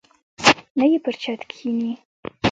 [0.77, 1.91] نه یې پر چت کښیني.